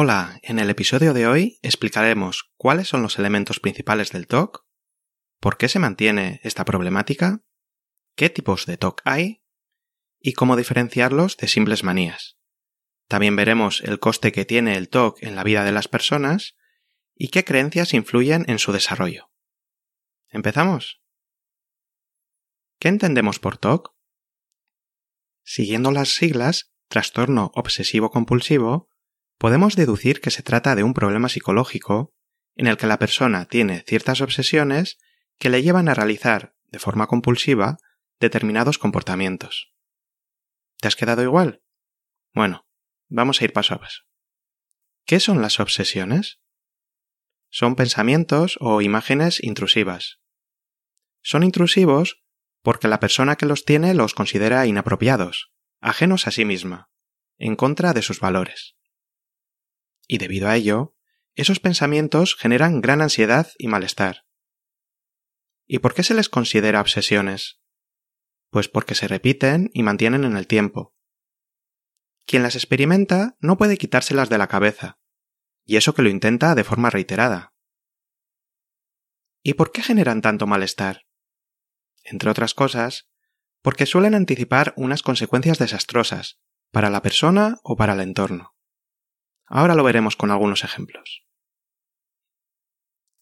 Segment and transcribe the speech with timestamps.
[0.00, 4.64] Hola, en el episodio de hoy explicaremos cuáles son los elementos principales del TOC,
[5.40, 7.42] por qué se mantiene esta problemática,
[8.14, 9.42] qué tipos de TOC hay
[10.20, 12.38] y cómo diferenciarlos de simples manías.
[13.08, 16.54] También veremos el coste que tiene el TOC en la vida de las personas
[17.16, 19.32] y qué creencias influyen en su desarrollo.
[20.28, 21.02] ¿Empezamos?
[22.78, 23.96] ¿Qué entendemos por TOC?
[25.42, 28.87] Siguiendo las siglas, trastorno obsesivo compulsivo,
[29.38, 32.12] podemos deducir que se trata de un problema psicológico
[32.56, 34.98] en el que la persona tiene ciertas obsesiones
[35.38, 37.78] que le llevan a realizar, de forma compulsiva,
[38.18, 39.72] determinados comportamientos.
[40.80, 41.62] ¿Te has quedado igual?
[42.34, 42.66] Bueno,
[43.08, 44.02] vamos a ir paso a paso.
[45.06, 46.40] ¿Qué son las obsesiones?
[47.48, 50.18] Son pensamientos o imágenes intrusivas.
[51.22, 52.22] Son intrusivos
[52.62, 56.90] porque la persona que los tiene los considera inapropiados, ajenos a sí misma,
[57.38, 58.77] en contra de sus valores
[60.08, 60.96] y debido a ello,
[61.36, 64.24] esos pensamientos generan gran ansiedad y malestar.
[65.66, 67.60] ¿Y por qué se les considera obsesiones?
[68.50, 70.96] Pues porque se repiten y mantienen en el tiempo.
[72.24, 74.98] Quien las experimenta no puede quitárselas de la cabeza,
[75.64, 77.54] y eso que lo intenta de forma reiterada.
[79.42, 81.06] ¿Y por qué generan tanto malestar?
[82.02, 83.08] Entre otras cosas,
[83.62, 86.40] porque suelen anticipar unas consecuencias desastrosas,
[86.70, 88.57] para la persona o para el entorno.
[89.48, 91.24] Ahora lo veremos con algunos ejemplos.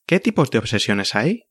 [0.06, 1.48] ¿Qué tipos de obsesiones hay?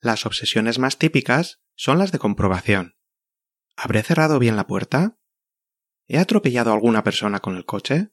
[0.00, 2.96] Las obsesiones más típicas son las de comprobación.
[3.76, 5.18] ¿Habré cerrado bien la puerta?
[6.06, 8.12] ¿He atropellado a alguna persona con el coche?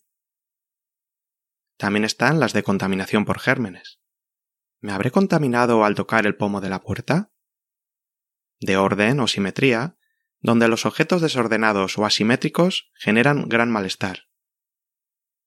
[1.78, 4.00] También están las de contaminación por gérmenes.
[4.80, 7.34] ¿Me habré contaminado al tocar el pomo de la puerta?
[8.60, 9.98] De orden o simetría,
[10.40, 14.29] donde los objetos desordenados o asimétricos generan gran malestar.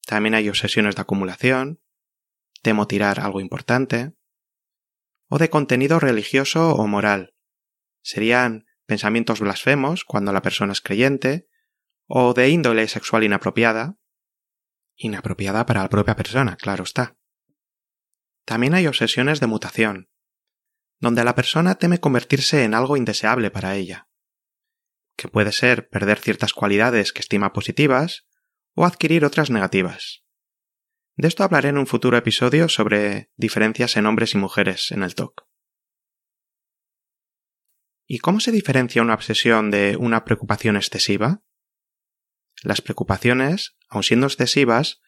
[0.07, 1.81] También hay obsesiones de acumulación,
[2.63, 4.15] temo tirar algo importante,
[5.29, 7.35] o de contenido religioso o moral.
[8.03, 11.49] Serían pensamientos blasfemos cuando la persona es creyente,
[12.07, 13.97] o de índole sexual inapropiada,
[14.97, 17.17] inapropiada para la propia persona, claro está.
[18.45, 20.11] También hay obsesiones de mutación,
[20.99, 24.09] donde la persona teme convertirse en algo indeseable para ella,
[25.17, 28.27] que puede ser perder ciertas cualidades que estima positivas,
[28.75, 30.23] o adquirir otras negativas.
[31.17, 35.15] De esto hablaré en un futuro episodio sobre diferencias en hombres y mujeres en el
[35.15, 35.47] TOC.
[38.07, 41.43] ¿Y cómo se diferencia una obsesión de una preocupación excesiva?
[42.63, 45.01] Las preocupaciones, aun siendo excesivas,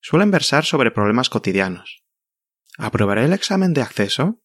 [0.00, 2.04] suelen versar sobre problemas cotidianos.
[2.78, 4.42] ¿Aprobaré el examen de acceso?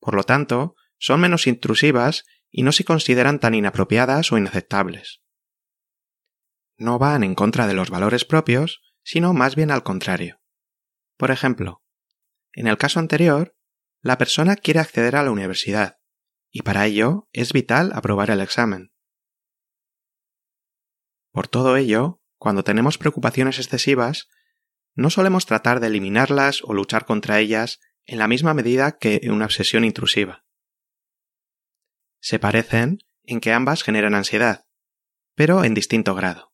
[0.00, 5.22] Por lo tanto, son menos intrusivas y no se consideran tan inapropiadas o inaceptables
[6.78, 10.40] no van en contra de los valores propios, sino más bien al contrario.
[11.16, 11.82] Por ejemplo,
[12.52, 13.56] en el caso anterior,
[14.00, 15.98] la persona quiere acceder a la universidad,
[16.50, 18.92] y para ello es vital aprobar el examen.
[21.32, 24.28] Por todo ello, cuando tenemos preocupaciones excesivas,
[24.94, 29.44] no solemos tratar de eliminarlas o luchar contra ellas en la misma medida que una
[29.44, 30.44] obsesión intrusiva.
[32.20, 34.66] Se parecen en que ambas generan ansiedad,
[35.34, 36.52] pero en distinto grado.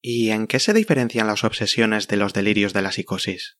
[0.00, 3.58] ¿Y en qué se diferencian las obsesiones de los delirios de la psicosis?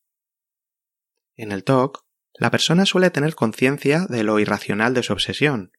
[1.34, 2.04] En el TOC,
[2.34, 5.72] la persona suele tener conciencia de lo irracional de su obsesión,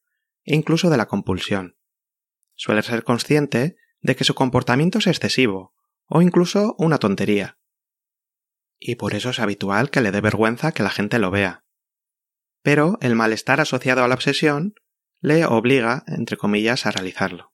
[0.44, 1.78] e incluso de la compulsión.
[2.56, 5.74] Suele ser consciente de que su comportamiento es excesivo,
[6.08, 7.58] o incluso una tontería.
[8.78, 11.64] Y por eso es habitual que le dé vergüenza que la gente lo vea.
[12.62, 14.74] Pero el malestar asociado a la obsesión
[15.22, 17.54] le obliga, entre comillas, a realizarlo.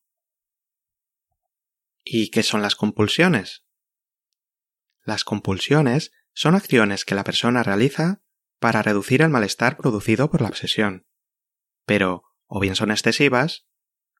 [2.08, 3.66] ¿Y qué son las compulsiones?
[5.04, 8.22] Las compulsiones son acciones que la persona realiza
[8.60, 11.08] para reducir el malestar producido por la obsesión.
[11.86, 13.66] Pero o bien son excesivas,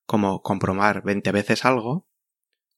[0.06, 2.10] como comprobar 20 veces algo,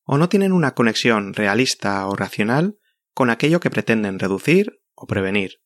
[0.03, 2.77] o no tienen una conexión realista o racional
[3.13, 5.61] con aquello que pretenden reducir o prevenir.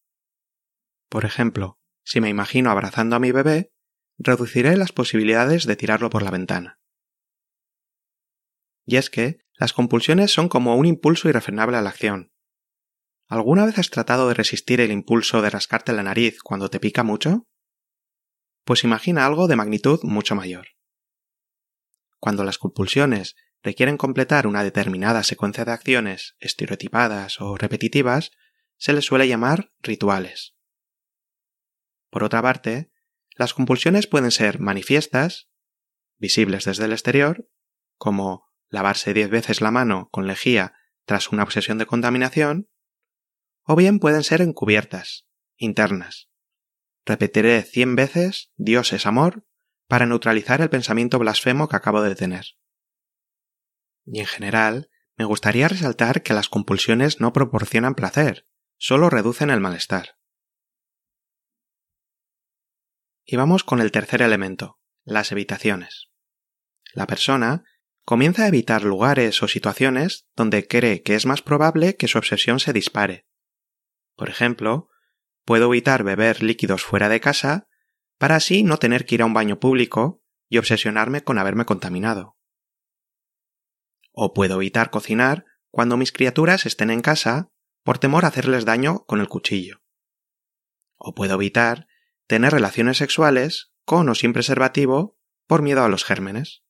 [1.10, 3.74] Por ejemplo, si me imagino abrazando a mi bebé,
[4.20, 6.81] reduciré las posibilidades de tirarlo por la ventana.
[8.86, 12.32] Y es que las compulsiones son como un impulso irrefrenable a la acción.
[13.28, 17.04] ¿Alguna vez has tratado de resistir el impulso de rascarte la nariz cuando te pica
[17.04, 17.48] mucho?
[18.66, 20.68] Pues imagina algo de magnitud mucho mayor.
[22.20, 28.32] Cuando las compulsiones requieren completar una determinada secuencia de acciones estereotipadas o repetitivas,
[28.78, 30.56] se les suele llamar rituales.
[32.10, 32.92] Por otra parte,
[33.38, 35.50] las compulsiones pueden ser manifiestas,
[36.18, 37.48] visibles desde el exterior,
[37.98, 40.74] como lavarse diez veces la mano con lejía
[41.06, 42.70] tras una obsesión de contaminación,
[43.64, 45.28] o bien pueden ser encubiertas,
[45.58, 46.30] internas.
[47.06, 49.46] Repetiré cien veces Dios es amor
[49.88, 52.46] para neutralizar el pensamiento blasfemo que acabo de tener.
[54.06, 58.48] Y en general, me gustaría resaltar que las compulsiones no proporcionan placer,
[58.78, 60.18] solo reducen el malestar.
[63.26, 66.10] Y vamos con el tercer elemento, las evitaciones.
[66.94, 67.64] La persona
[68.06, 72.60] comienza a evitar lugares o situaciones donde cree que es más probable que su obsesión
[72.60, 73.28] se dispare.
[74.16, 74.90] Por ejemplo,
[75.46, 77.68] puedo evitar beber líquidos fuera de casa
[78.18, 82.38] para así no tener que ir a un baño público y obsesionarme con haberme contaminado.
[84.12, 87.50] O puedo evitar cocinar cuando mis criaturas estén en casa
[87.84, 89.82] por temor a hacerles daño con el cuchillo.
[90.98, 91.88] O puedo evitar
[92.28, 96.64] tener relaciones sexuales con o sin preservativo por miedo a los gérmenes.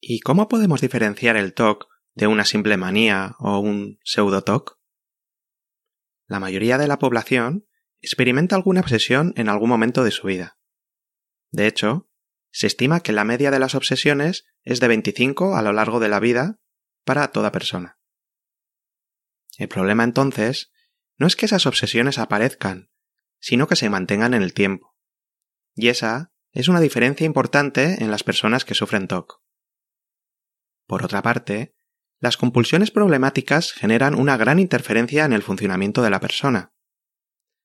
[0.00, 4.78] ¿Y cómo podemos diferenciar el TOC de una simple manía o un pseudo-TOC?
[6.26, 7.66] La mayoría de la población
[8.00, 10.58] experimenta alguna obsesión en algún momento de su vida.
[11.50, 12.08] De hecho,
[12.50, 16.08] se estima que la media de las obsesiones es de 25 a lo largo de
[16.08, 16.60] la vida
[17.04, 17.98] para toda persona.
[19.56, 20.70] El problema entonces
[21.16, 22.90] no es que esas obsesiones aparezcan,
[23.40, 24.94] sino que se mantengan en el tiempo.
[25.74, 29.42] Y esa es una diferencia importante en las personas que sufren TOC.
[30.88, 31.74] Por otra parte,
[32.18, 36.72] las compulsiones problemáticas generan una gran interferencia en el funcionamiento de la persona.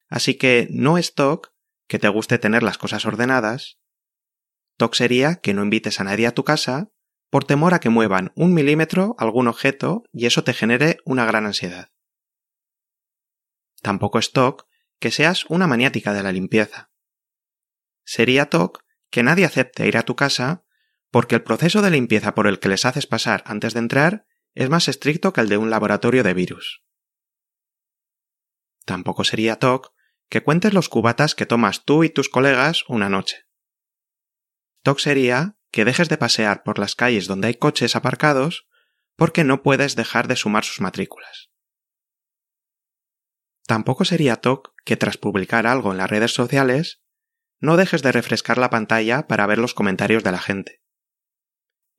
[0.09, 1.51] Así que no es TOC
[1.87, 3.79] que te guste tener las cosas ordenadas,
[4.77, 6.91] TOC sería que no invites a nadie a tu casa
[7.29, 11.45] por temor a que muevan un milímetro algún objeto y eso te genere una gran
[11.45, 11.91] ansiedad.
[13.81, 14.67] Tampoco es TOC
[14.99, 16.91] que seas una maniática de la limpieza.
[18.03, 20.65] Sería TOC que nadie acepte ir a tu casa
[21.13, 24.25] porque el proceso de limpieza por el que les haces pasar antes de entrar
[24.55, 26.83] es más estricto que el de un laboratorio de virus.
[28.83, 29.93] Tampoco sería TOC
[30.27, 33.45] que cuentes los cubatas que tomas tú y tus colegas una noche.
[34.81, 38.67] TOC sería que dejes de pasear por las calles donde hay coches aparcados
[39.15, 41.51] porque no puedes dejar de sumar sus matrículas.
[43.67, 47.03] Tampoco sería TOC que tras publicar algo en las redes sociales
[47.59, 50.82] no dejes de refrescar la pantalla para ver los comentarios de la gente.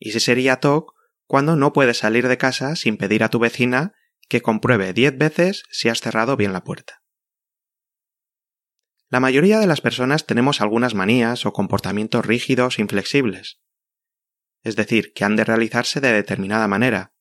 [0.04, 0.92] Y si sería TOC
[1.26, 3.94] cuando no puedes salir de casa sin pedir a tu vecina
[4.28, 7.02] que compruebe diez veces si has cerrado bien la puerta.
[9.08, 13.62] La mayoría de las personas tenemos algunas manías o comportamientos rígidos e inflexibles,
[14.62, 17.14] es decir, que han de realizarse de determinada manera,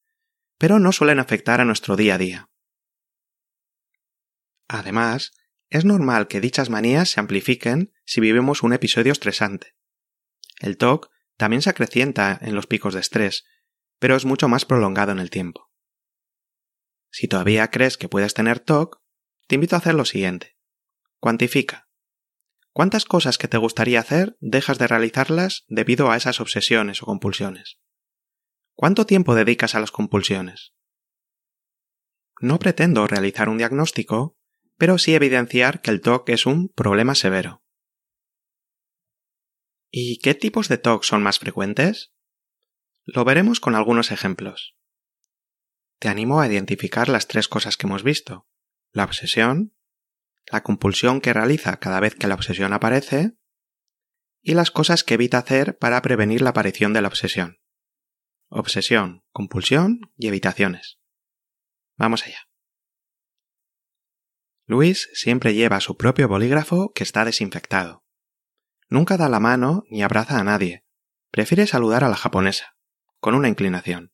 [0.57, 2.49] pero no suelen afectar a nuestro día a día.
[4.67, 5.31] Además,
[5.69, 9.77] es normal que dichas manías se amplifiquen si vivimos un episodio estresante.
[10.59, 13.45] El TOC también se acrecienta en los picos de estrés,
[13.99, 15.71] pero es mucho más prolongado en el tiempo.
[17.11, 19.01] Si todavía crees que puedes tener TOC,
[19.47, 20.57] te invito a hacer lo siguiente.
[21.19, 21.87] Cuantifica.
[22.71, 27.77] ¿Cuántas cosas que te gustaría hacer dejas de realizarlas debido a esas obsesiones o compulsiones?
[28.73, 30.73] ¿Cuánto tiempo dedicas a las compulsiones?
[32.41, 34.35] No pretendo realizar un diagnóstico,
[34.77, 37.62] pero sí evidenciar que el TOC es un problema severo.
[39.95, 42.15] ¿Y qué tipos de TOC son más frecuentes?
[43.03, 44.75] Lo veremos con algunos ejemplos.
[46.00, 48.50] Te animo a identificar las tres cosas que hemos visto.
[48.91, 49.77] La obsesión,
[50.51, 53.38] la compulsión que realiza cada vez que la obsesión aparece
[54.41, 57.59] y las cosas que evita hacer para prevenir la aparición de la obsesión.
[58.47, 60.97] Obsesión, compulsión y evitaciones.
[61.97, 62.50] Vamos allá.
[64.65, 68.02] Luis siempre lleva su propio bolígrafo que está desinfectado.
[68.93, 70.85] Nunca da la mano ni abraza a nadie.
[71.31, 72.77] Prefiere saludar a la japonesa,
[73.19, 74.13] con una inclinación.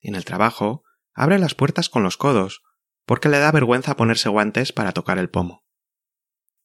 [0.00, 0.82] En el trabajo,
[1.14, 2.64] abre las puertas con los codos,
[3.06, 5.64] porque le da vergüenza ponerse guantes para tocar el pomo.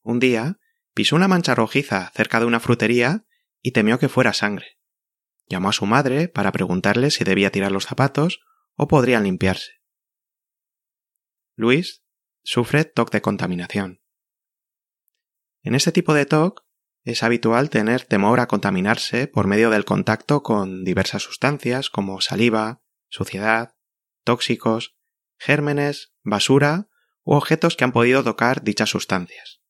[0.01, 0.58] Un día,
[0.96, 3.27] pisó una mancha rojiza cerca de una frutería
[3.62, 4.79] y temió que fuera sangre.
[5.46, 8.39] Llamó a su madre para preguntarle si debía tirar los zapatos
[8.74, 9.84] o podrían limpiarse.
[11.55, 12.03] Luis,
[12.41, 14.01] sufre TOC de contaminación.
[15.62, 16.62] En este tipo de TOC
[17.03, 22.81] es habitual tener temor a contaminarse por medio del contacto con diversas sustancias como saliva,
[23.10, 23.75] suciedad,
[24.24, 24.95] tóxicos,
[25.38, 26.89] gérmenes, basura
[27.24, 29.62] u objetos que han podido tocar dichas sustancias.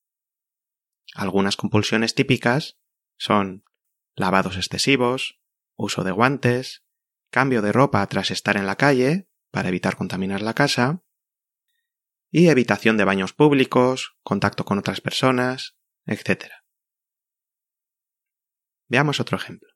[1.16, 2.80] Algunas compulsiones típicas
[3.18, 3.66] son
[4.16, 5.42] lavados excesivos,
[5.76, 6.84] uso de guantes,
[7.32, 11.04] cambio de ropa tras estar en la calle para evitar contaminar la casa,
[12.30, 16.63] y evitación de baños públicos, contacto con otras personas, etc.
[18.88, 19.70] Veamos otro ejemplo.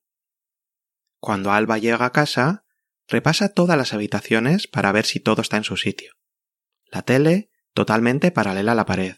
[1.20, 2.66] Cuando Alba llega a casa,
[3.08, 6.14] repasa todas las habitaciones para ver si todo está en su sitio.
[6.86, 9.16] La tele totalmente paralela a la pared.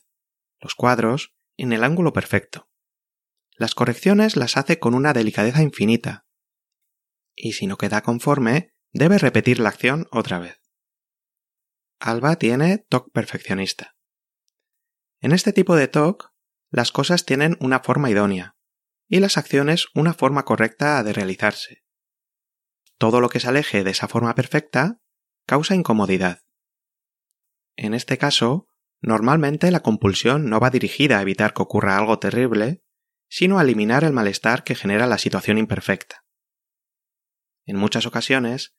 [0.60, 2.70] Los cuadros en el ángulo perfecto.
[3.52, 6.26] Las correcciones las hace con una delicadeza infinita.
[7.36, 10.62] Y si no queda conforme, debe repetir la acción otra vez.
[12.00, 13.96] Alba tiene TOC perfeccionista.
[15.20, 16.32] En este tipo de TOC,
[16.70, 18.59] las cosas tienen una forma idónea
[19.10, 21.84] y las acciones una forma correcta de realizarse.
[22.98, 25.02] Todo lo que se aleje de esa forma perfecta
[25.46, 26.44] causa incomodidad.
[27.76, 28.68] En este caso,
[29.02, 32.84] normalmente la compulsión no va dirigida a evitar que ocurra algo terrible,
[33.28, 36.24] sino a eliminar el malestar que genera la situación imperfecta.
[37.66, 38.76] En muchas ocasiones,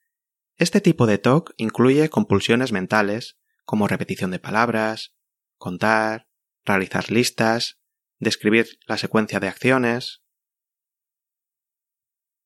[0.57, 5.13] este tipo de TOC incluye compulsiones mentales como repetición de palabras,
[5.57, 6.27] contar,
[6.63, 7.79] realizar listas,
[8.19, 10.20] describir la secuencia de acciones.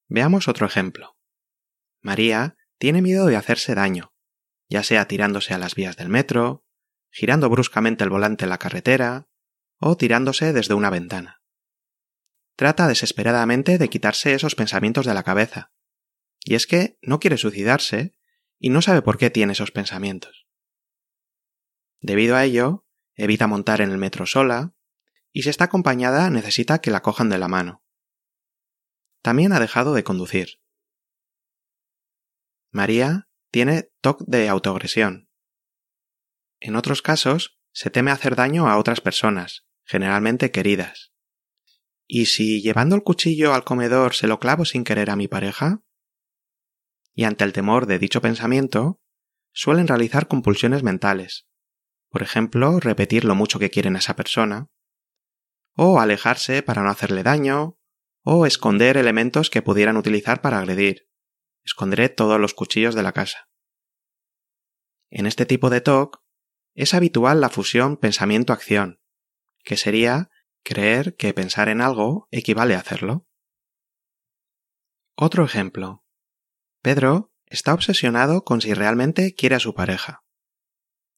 [0.08, 1.18] Veamos otro ejemplo.
[2.02, 4.14] María tiene miedo de hacerse daño,
[4.70, 6.66] ya sea tirándose a las vías del metro,
[7.10, 9.28] girando bruscamente el volante en la carretera
[9.78, 11.42] o tirándose desde una ventana.
[12.56, 15.74] Trata desesperadamente de quitarse esos pensamientos de la cabeza.
[16.44, 18.14] Y es que no quiere suicidarse
[18.60, 20.48] y no sabe por qué tiene esos pensamientos.
[22.00, 22.86] Debido a ello,
[23.16, 24.76] evita montar en el metro sola,
[25.32, 27.85] y si está acompañada necesita que la cojan de la mano.
[29.26, 30.62] También ha dejado de conducir.
[32.70, 35.32] María tiene TOC de autoagresión.
[36.60, 41.12] En otros casos, se teme hacer daño a otras personas, generalmente queridas.
[42.06, 45.84] ¿Y si llevando el cuchillo al comedor se lo clavo sin querer a mi pareja?
[47.16, 49.02] Y ante el temor de dicho pensamiento,
[49.54, 51.48] suelen realizar compulsiones mentales.
[52.10, 54.70] Por ejemplo, repetir lo mucho que quieren a esa persona,
[55.74, 57.80] o alejarse para no hacerle daño,
[58.26, 61.08] o esconder elementos que pudieran utilizar para agredir.
[61.64, 63.48] Esconderé todos los cuchillos de la casa.
[65.12, 66.24] En este tipo de TOC
[66.74, 69.00] es habitual la fusión pensamiento-acción,
[69.64, 70.32] que sería
[70.64, 73.28] creer que pensar en algo equivale a hacerlo.
[75.16, 76.04] Otro ejemplo.
[76.82, 80.26] Pedro está obsesionado con si realmente quiere a su pareja.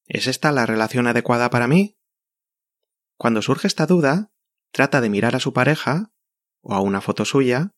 [0.04, 1.98] ¿Es esta la relación adecuada para mí?
[3.16, 4.30] Cuando surge esta duda,
[4.72, 6.12] trata de mirar a su pareja
[6.60, 7.72] o a una foto suya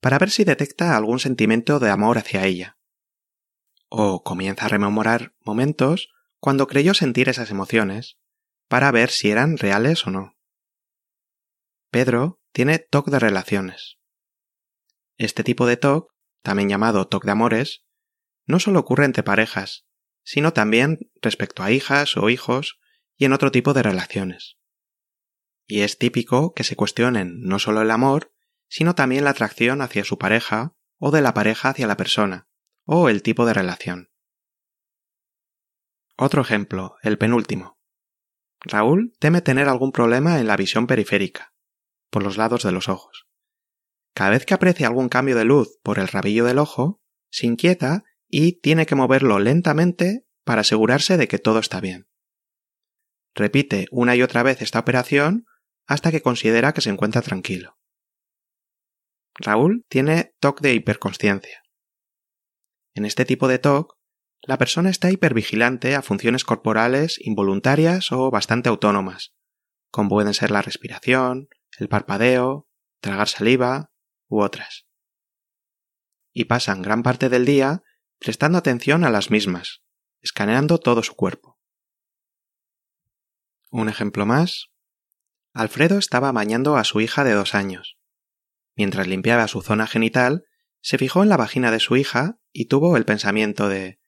[0.00, 2.78] para ver si detecta algún sentimiento de amor hacia ella.
[3.88, 8.18] O comienza a rememorar momentos cuando creyó sentir esas emociones
[8.68, 10.36] para ver si eran reales o no.
[11.90, 13.98] Pedro tiene TOC de relaciones.
[15.16, 17.84] Este tipo de TOC, también llamado TOC de amores,
[18.46, 19.86] no solo ocurre entre parejas,
[20.22, 22.78] sino también respecto a hijas o hijos
[23.16, 24.57] y en otro tipo de relaciones
[25.68, 28.32] y es típico que se cuestionen no solo el amor,
[28.68, 32.48] sino también la atracción hacia su pareja o de la pareja hacia la persona,
[32.84, 34.10] o el tipo de relación.
[36.16, 37.78] Otro ejemplo, el penúltimo.
[38.60, 41.54] Raúl teme tener algún problema en la visión periférica,
[42.10, 43.28] por los lados de los ojos.
[44.14, 48.02] Cada vez que aprecia algún cambio de luz por el rabillo del ojo, se inquieta
[48.26, 52.08] y tiene que moverlo lentamente para asegurarse de que todo está bien.
[53.34, 55.44] Repite una y otra vez esta operación
[55.88, 57.78] hasta que considera que se encuentra tranquilo.
[59.34, 61.62] Raúl tiene TOC de hiperconsciencia.
[62.94, 63.96] En este tipo de TOC,
[64.42, 69.34] la persona está hipervigilante a funciones corporales involuntarias o bastante autónomas,
[69.90, 72.68] como pueden ser la respiración, el parpadeo,
[73.00, 73.90] tragar saliva
[74.28, 74.86] u otras.
[76.32, 77.82] Y pasan gran parte del día
[78.18, 79.82] prestando atención a las mismas,
[80.20, 81.58] escaneando todo su cuerpo.
[83.70, 84.70] Un ejemplo más
[85.58, 87.98] Alfredo estaba bañando a su hija de dos años.
[88.76, 90.44] Mientras limpiaba su zona genital,
[90.80, 93.98] se fijó en la vagina de su hija y tuvo el pensamiento de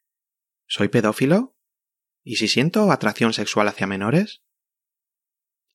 [0.68, 1.56] ¿Soy pedófilo?
[2.22, 4.44] ¿Y si siento atracción sexual hacia menores?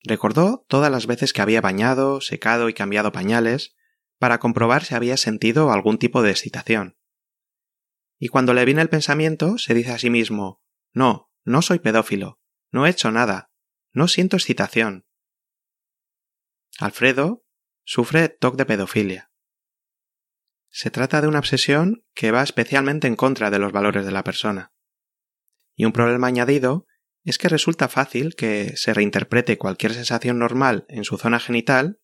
[0.02, 3.76] Recordó todas las veces que había bañado, secado y cambiado pañales
[4.18, 6.98] para comprobar si había sentido algún tipo de excitación.
[8.18, 10.64] Y cuando le viene el pensamiento, se dice a sí mismo
[10.94, 12.40] No, no soy pedófilo,
[12.72, 13.52] no he hecho nada,
[13.92, 15.05] no siento excitación.
[16.78, 17.46] Alfredo
[17.86, 19.32] sufre TOC de pedofilia.
[20.70, 24.26] Se trata de una obsesión que va especialmente en contra de los valores de la
[24.26, 24.74] persona.
[25.76, 26.86] Y un problema añadido
[27.24, 32.02] es que resulta fácil que se reinterprete cualquier sensación normal en su zona genital,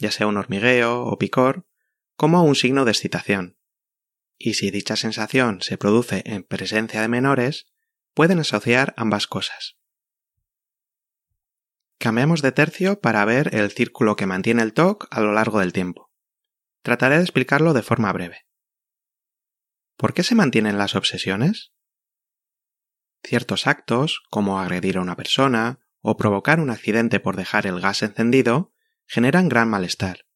[0.00, 1.66] ya sea un hormigueo o picor,
[2.16, 3.58] como un signo de excitación.
[4.38, 7.66] Y si dicha sensación se produce en presencia de menores,
[8.14, 9.76] pueden asociar ambas cosas.
[11.98, 15.72] Cambiamos de tercio para ver el círculo que mantiene el TOC a lo largo del
[15.72, 16.10] tiempo.
[16.82, 18.46] Trataré de explicarlo de forma breve.
[19.96, 21.72] ¿Por qué se mantienen las obsesiones?
[23.22, 28.02] Ciertos actos, como agredir a una persona o provocar un accidente por dejar el gas
[28.02, 28.74] encendido,
[29.06, 30.26] generan gran malestar.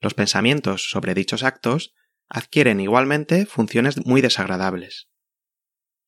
[0.00, 1.94] Los pensamientos sobre dichos actos
[2.28, 5.10] adquieren igualmente funciones muy desagradables.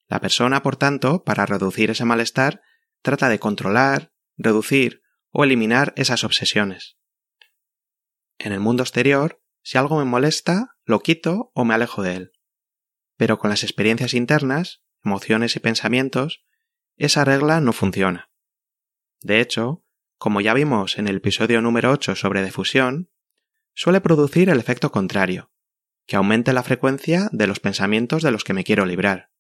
[0.09, 2.63] La persona, por tanto, para reducir ese malestar,
[3.03, 6.97] trata de controlar, reducir o eliminar esas obsesiones.
[8.39, 12.33] En el mundo exterior, si algo me molesta, lo quito o me alejo de él.
[13.17, 16.45] Pero con las experiencias internas, emociones y pensamientos,
[16.97, 18.31] esa regla no funciona.
[19.21, 19.85] De hecho,
[20.19, 23.11] como ya vimos en el episodio número 8 sobre difusión,
[23.75, 25.51] suele producir el efecto contrario,
[26.07, 29.31] que aumente la frecuencia de los pensamientos de los que me quiero librar.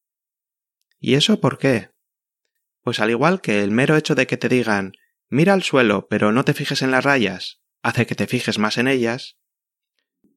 [0.98, 1.93] ¿Y eso por qué?
[2.84, 4.92] Pues al igual que el mero hecho de que te digan
[5.28, 8.78] mira al suelo pero no te fijes en las rayas hace que te fijes más
[8.78, 9.38] en ellas,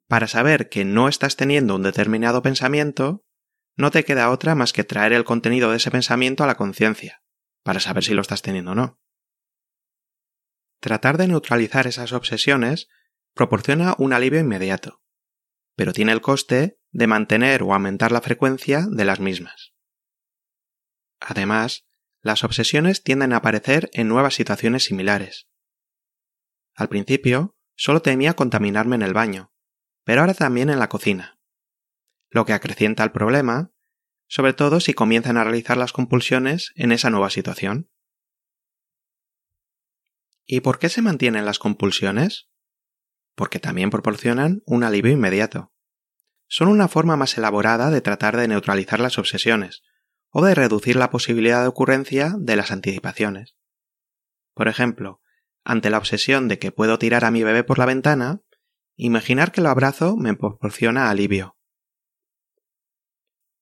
[0.08, 3.26] para saber que no estás teniendo un determinado pensamiento,
[3.78, 7.24] no te queda otra más que traer el contenido de ese pensamiento a la conciencia,
[7.64, 9.00] para saber si lo estás teniendo o no.
[10.82, 12.90] Tratar de neutralizar esas obsesiones
[13.34, 15.02] proporciona un alivio inmediato,
[15.76, 19.74] pero tiene el coste de mantener o aumentar la frecuencia de las mismas.
[21.22, 21.87] Además,
[22.28, 25.48] las obsesiones tienden a aparecer en nuevas situaciones similares.
[26.76, 29.52] Al principio, solo temía contaminarme en el baño,
[30.04, 31.40] pero ahora también en la cocina.
[32.30, 33.72] Lo que acrecienta el problema,
[34.28, 37.90] sobre todo si comienzan a realizar las compulsiones en esa nueva situación.
[40.46, 42.50] ¿Y por qué se mantienen las compulsiones?
[43.36, 45.72] Porque también proporcionan un alivio inmediato.
[46.48, 49.82] Son una forma más elaborada de tratar de neutralizar las obsesiones,
[50.40, 53.58] o de reducir la posibilidad de ocurrencia de las anticipaciones.
[54.54, 55.20] Por ejemplo,
[55.64, 58.44] ante la obsesión de que puedo tirar a mi bebé por la ventana,
[58.96, 61.58] imaginar que lo abrazo me proporciona alivio.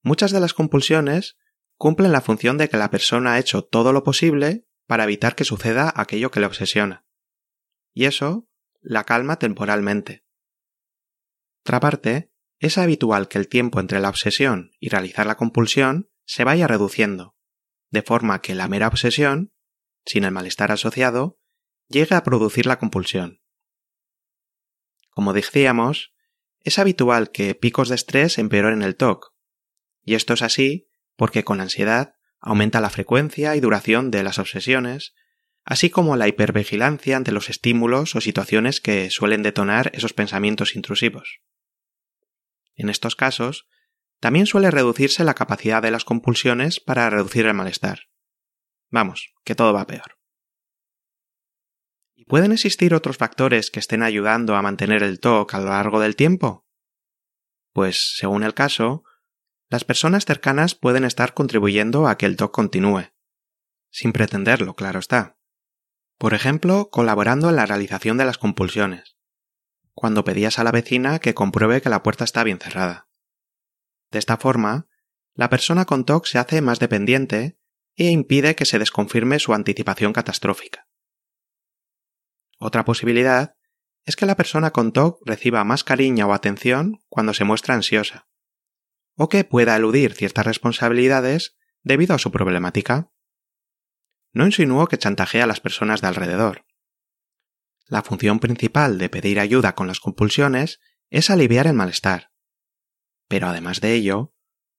[0.04, 1.38] Muchas de las compulsiones
[1.78, 5.46] cumplen la función de que la persona ha hecho todo lo posible para evitar que
[5.46, 7.06] suceda aquello que le obsesiona.
[7.94, 8.50] Y eso
[8.82, 10.26] la calma temporalmente.
[11.64, 16.44] Otra parte, es habitual que el tiempo entre la obsesión y realizar la compulsión se
[16.44, 17.36] vaya reduciendo,
[17.90, 19.54] de forma que la mera obsesión,
[20.06, 21.40] sin el malestar asociado,
[21.88, 23.42] llegue a producir la compulsión.
[25.10, 26.14] Como decíamos,
[26.62, 29.34] es habitual que picos de estrés empeoren el TOC,
[30.04, 35.14] y esto es así porque con ansiedad aumenta la frecuencia y duración de las obsesiones,
[35.64, 41.40] así como la hipervigilancia ante los estímulos o situaciones que suelen detonar esos pensamientos intrusivos.
[42.76, 43.68] En estos casos,
[44.20, 48.08] también suele reducirse la capacidad de las compulsiones para reducir el malestar.
[48.90, 50.18] Vamos, que todo va peor.
[52.16, 56.00] ¿Y pueden existir otros factores que estén ayudando a mantener el TOC a lo largo
[56.00, 56.66] del tiempo?
[57.74, 59.04] Pues, según el caso,
[59.70, 63.12] las personas cercanas pueden estar contribuyendo a que el TOC continúe.
[63.90, 65.38] Sin pretenderlo, claro está.
[66.18, 69.18] Por ejemplo, colaborando en la realización de las compulsiones.
[69.94, 73.10] Cuando pedías a la vecina que compruebe que la puerta está bien cerrada.
[74.16, 74.88] De esta forma,
[75.34, 77.60] la persona con TOC se hace más dependiente
[77.98, 80.88] e impide que se desconfirme su anticipación catastrófica.
[82.58, 83.58] Otra posibilidad
[84.06, 88.30] es que la persona con TOC reciba más cariño o atención cuando se muestra ansiosa,
[89.18, 93.12] o que pueda eludir ciertas responsabilidades debido a su problemática.
[94.32, 96.66] No insinúo que chantajea a las personas de alrededor.
[97.86, 102.32] La función principal de pedir ayuda con las compulsiones es aliviar el malestar,
[103.28, 104.34] pero además de ello,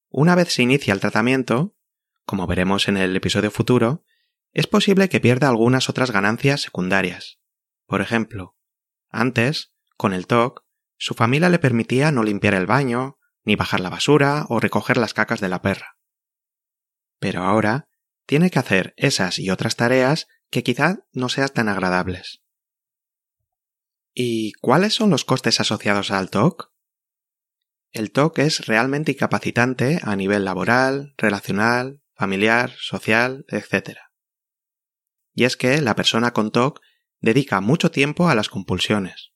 [0.09, 1.77] una vez se inicia el tratamiento,
[2.25, 4.05] como veremos en el episodio futuro,
[4.53, 7.39] es posible que pierda algunas otras ganancias secundarias.
[7.87, 8.57] Por ejemplo,
[9.11, 10.65] antes, con el TOC,
[10.97, 15.15] su familia le permitía no limpiar el baño, ni bajar la basura o recoger las
[15.15, 15.99] cacas de la perra.
[17.19, 17.89] Pero ahora
[18.27, 22.43] tiene que hacer esas y otras tareas que quizá no sean tan agradables.
[24.15, 26.73] ¿Y cuáles son los costes asociados al TOC?
[27.97, 33.97] El TOC es realmente incapacitante a nivel laboral, relacional, familiar, social, etc.
[35.33, 36.83] Y es que la persona con TOC
[37.21, 39.33] dedica mucho tiempo a las compulsiones.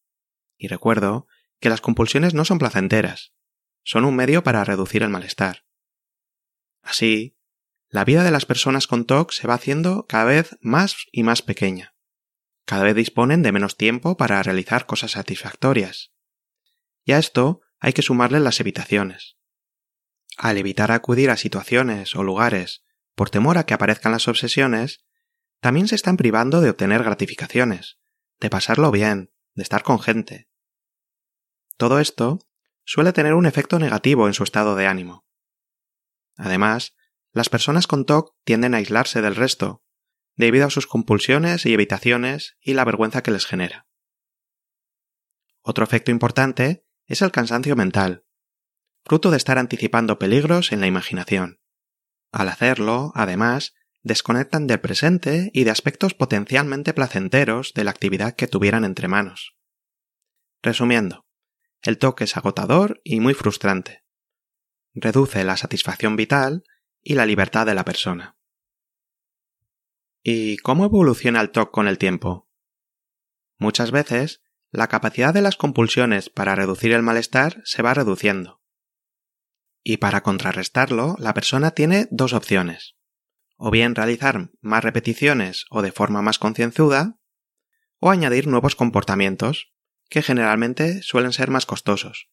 [0.59, 1.27] Y recuerdo
[1.59, 3.33] que las compulsiones no son placenteras,
[3.83, 5.65] son un medio para reducir el malestar.
[6.83, 7.39] Así,
[7.89, 11.41] la vida de las personas con TOC se va haciendo cada vez más y más
[11.41, 11.95] pequeña.
[12.67, 16.13] Cada vez disponen de menos tiempo para realizar cosas satisfactorias.
[17.05, 19.37] Y a esto hay que sumarle las evitaciones.
[20.37, 25.05] Al evitar acudir a situaciones o lugares por temor a que aparezcan las obsesiones,
[25.61, 27.99] también se están privando de obtener gratificaciones,
[28.39, 30.49] de pasarlo bien, de estar con gente.
[31.77, 32.39] Todo esto
[32.85, 35.27] suele tener un efecto negativo en su estado de ánimo.
[36.37, 36.95] Además,
[37.33, 39.85] las personas con TOC tienden a aislarse del resto,
[40.35, 43.87] debido a sus compulsiones y evitaciones y la vergüenza que les genera.
[45.63, 48.25] Otro efecto importante es el cansancio mental,
[49.05, 51.61] fruto de estar anticipando peligros en la imaginación.
[52.31, 58.47] Al hacerlo, además, desconectan del presente y de aspectos potencialmente placenteros de la actividad que
[58.47, 59.57] tuvieran entre manos.
[60.63, 61.27] Resumiendo,
[61.83, 64.05] el toque es agotador y muy frustrante.
[64.95, 66.63] Reduce la satisfacción vital
[67.03, 68.37] y la libertad de la persona.
[70.23, 72.49] ¿Y cómo evoluciona el TOC con el tiempo?
[73.59, 78.61] Muchas veces, la capacidad de las compulsiones para reducir el malestar se va reduciendo.
[79.83, 82.97] Y para contrarrestarlo, la persona tiene dos opciones.
[83.57, 87.19] O bien realizar más repeticiones o de forma más concienzuda,
[87.99, 89.73] o añadir nuevos comportamientos,
[90.09, 92.31] que generalmente suelen ser más costosos.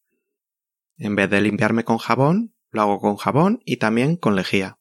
[0.98, 4.80] En vez de limpiarme con jabón, lo hago con jabón y también con lejía.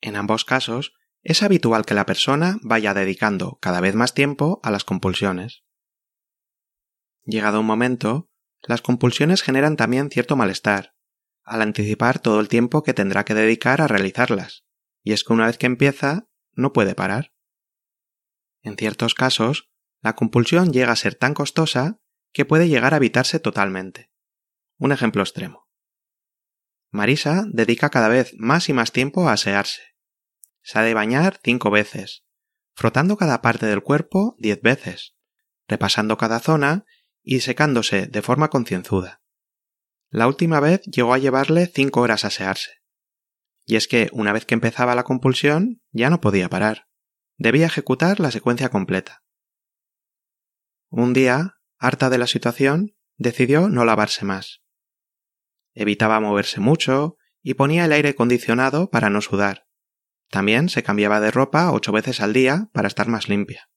[0.00, 4.70] En ambos casos, es habitual que la persona vaya dedicando cada vez más tiempo a
[4.70, 5.62] las compulsiones.
[7.30, 8.28] Llegado un momento,
[8.60, 10.96] las compulsiones generan también cierto malestar,
[11.44, 14.64] al anticipar todo el tiempo que tendrá que dedicar a realizarlas,
[15.04, 17.32] y es que una vez que empieza, no puede parar.
[18.62, 22.00] En ciertos casos, la compulsión llega a ser tan costosa
[22.32, 24.10] que puede llegar a evitarse totalmente.
[24.78, 25.68] Un ejemplo extremo.
[26.90, 29.82] Marisa dedica cada vez más y más tiempo a asearse.
[30.62, 32.24] Se ha de bañar cinco veces,
[32.74, 35.14] frotando cada parte del cuerpo diez veces,
[35.68, 36.86] repasando cada zona
[37.22, 39.22] y secándose de forma concienzuda.
[40.10, 42.80] La última vez llegó a llevarle cinco horas a asearse.
[43.64, 46.88] Y es que, una vez que empezaba la compulsión, ya no podía parar.
[47.36, 49.22] Debía ejecutar la secuencia completa.
[50.88, 54.62] Un día, harta de la situación, decidió no lavarse más.
[55.72, 59.66] Evitaba moverse mucho y ponía el aire acondicionado para no sudar.
[60.30, 63.70] También se cambiaba de ropa ocho veces al día para estar más limpia.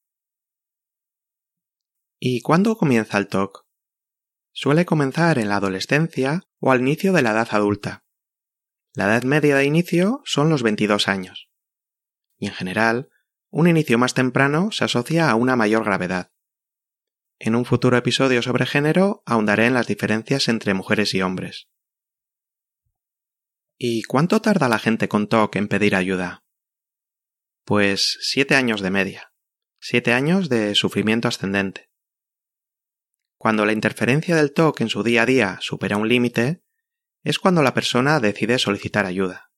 [2.25, 3.67] ¿Y cuándo comienza el TOC?
[4.53, 8.05] Suele comenzar en la adolescencia o al inicio de la edad adulta.
[8.93, 11.49] La edad media de inicio son los 22 años.
[12.37, 13.09] Y en general,
[13.49, 16.31] un inicio más temprano se asocia a una mayor gravedad.
[17.39, 21.67] En un futuro episodio sobre género ahondaré en las diferencias entre mujeres y hombres.
[23.77, 26.45] ¿Y cuánto tarda la gente con TOC en pedir ayuda?
[27.65, 29.33] Pues siete años de media.
[29.81, 31.89] Siete años de sufrimiento ascendente.
[33.43, 36.63] Cuando la interferencia del TOC en su día a día supera un límite,
[37.25, 39.51] es cuando la persona decide solicitar ayuda.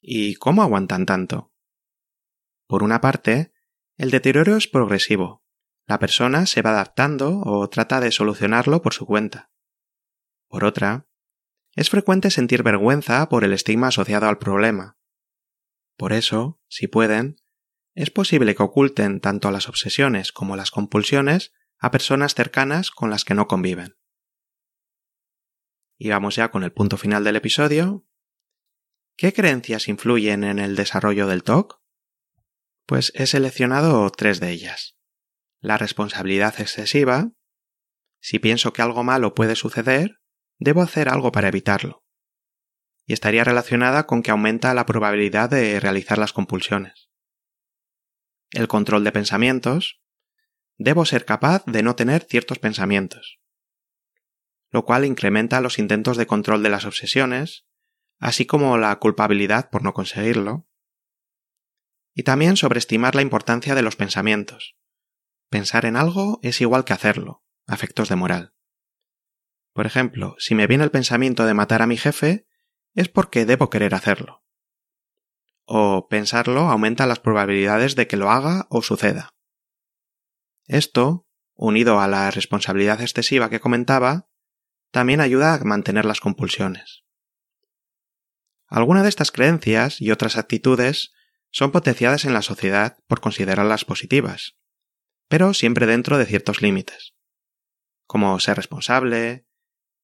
[0.00, 1.52] ¿Y cómo aguantan tanto?
[2.66, 3.52] Por una parte,
[3.96, 5.44] el deterioro es progresivo.
[5.86, 9.52] La persona se va adaptando o trata de solucionarlo por su cuenta.
[10.48, 11.06] Por otra,
[11.76, 14.98] es frecuente sentir vergüenza por el estigma asociado al problema.
[15.96, 17.36] Por eso, si pueden,
[17.94, 21.52] es posible que oculten tanto las obsesiones como las compulsiones
[21.82, 23.98] a personas cercanas con las que no conviven.
[25.98, 28.06] Y vamos ya con el punto final del episodio.
[29.16, 31.82] ¿Qué creencias influyen en el desarrollo del TOC?
[32.86, 34.96] Pues he seleccionado tres de ellas.
[35.60, 37.32] La responsabilidad excesiva.
[38.20, 40.20] Si pienso que algo malo puede suceder,
[40.58, 42.04] debo hacer algo para evitarlo.
[43.06, 47.10] Y estaría relacionada con que aumenta la probabilidad de realizar las compulsiones.
[48.52, 50.01] El control de pensamientos,
[50.78, 53.40] debo ser capaz de no tener ciertos pensamientos,
[54.70, 57.66] lo cual incrementa los intentos de control de las obsesiones,
[58.18, 60.66] así como la culpabilidad por no conseguirlo,
[62.14, 64.76] y también sobreestimar la importancia de los pensamientos.
[65.48, 68.54] Pensar en algo es igual que hacerlo, afectos de moral.
[69.72, 72.46] Por ejemplo, si me viene el pensamiento de matar a mi jefe,
[72.94, 74.44] es porque debo querer hacerlo.
[75.64, 79.31] O pensarlo aumenta las probabilidades de que lo haga o suceda.
[80.66, 84.28] Esto, unido a la responsabilidad excesiva que comentaba,
[84.90, 87.04] también ayuda a mantener las compulsiones.
[88.68, 91.12] Algunas de estas creencias y otras actitudes
[91.50, 94.56] son potenciadas en la sociedad por considerarlas positivas,
[95.28, 97.14] pero siempre dentro de ciertos límites,
[98.06, 99.46] como ser responsable,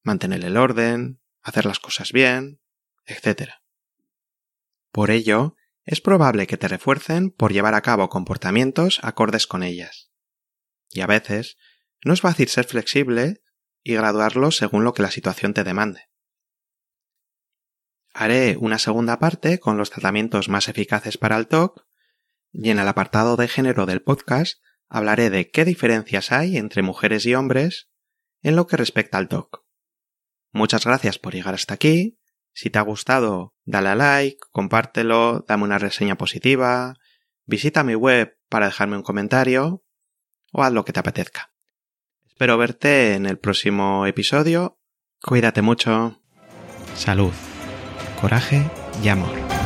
[0.03, 2.61] mantener el orden, hacer las cosas bien,
[3.07, 3.53] etc.
[4.93, 10.08] Por ello, es probable que te refuercen por llevar a cabo comportamientos acordes con ellas.
[10.91, 11.57] Y a veces,
[12.05, 13.43] no es fácil ser flexible
[13.83, 16.09] y graduarlos según lo que la situación te demande.
[18.13, 21.87] Haré una segunda parte con los tratamientos más eficaces para el TOC
[22.53, 27.27] y en el apartado de género del podcast hablaré de qué diferencias hay entre mujeres
[27.27, 27.91] y hombres
[28.43, 29.65] en lo que respecta al TOC.
[30.53, 32.19] Muchas gracias por llegar hasta aquí.
[32.53, 36.95] Si te ha gustado, dale a like, compártelo, dame una reseña positiva,
[37.45, 39.85] visita mi web para dejarme un comentario
[40.53, 41.53] o haz lo que te apetezca.
[42.27, 44.79] Espero verte en el próximo episodio.
[45.21, 46.23] Cuídate mucho.
[46.95, 47.33] Salud,
[48.21, 48.71] coraje
[49.03, 49.58] y amor.